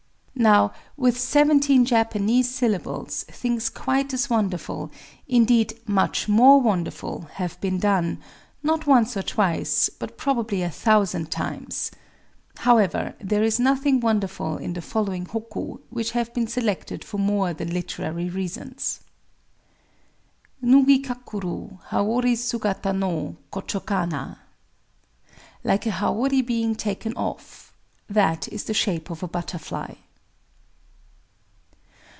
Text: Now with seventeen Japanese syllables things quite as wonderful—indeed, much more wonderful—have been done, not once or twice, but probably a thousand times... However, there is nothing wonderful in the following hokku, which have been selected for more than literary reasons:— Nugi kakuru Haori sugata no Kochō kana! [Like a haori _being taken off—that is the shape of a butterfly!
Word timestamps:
Now 0.33 0.73
with 0.97 1.19
seventeen 1.19 1.85
Japanese 1.85 2.49
syllables 2.49 3.21
things 3.25 3.69
quite 3.69 4.11
as 4.11 4.27
wonderful—indeed, 4.27 5.79
much 5.87 6.27
more 6.27 6.59
wonderful—have 6.59 7.61
been 7.61 7.77
done, 7.77 8.23
not 8.63 8.87
once 8.87 9.15
or 9.15 9.21
twice, 9.21 9.87
but 9.91 10.17
probably 10.17 10.63
a 10.63 10.71
thousand 10.71 11.29
times... 11.29 11.91
However, 12.57 13.13
there 13.21 13.43
is 13.43 13.59
nothing 13.59 13.99
wonderful 13.99 14.57
in 14.57 14.73
the 14.73 14.81
following 14.81 15.27
hokku, 15.27 15.79
which 15.91 16.11
have 16.13 16.33
been 16.33 16.47
selected 16.47 17.03
for 17.03 17.19
more 17.19 17.53
than 17.53 17.71
literary 17.71 18.27
reasons:— 18.27 19.01
Nugi 20.63 21.03
kakuru 21.03 21.77
Haori 21.89 22.33
sugata 22.35 22.97
no 22.97 23.35
Kochō 23.53 23.85
kana! 23.85 24.39
[Like 25.63 25.85
a 25.85 25.91
haori 25.91 26.41
_being 26.41 26.75
taken 26.75 27.13
off—that 27.13 28.47
is 28.47 28.63
the 28.63 28.73
shape 28.73 29.11
of 29.11 29.21
a 29.21 29.27
butterfly! 29.27 29.93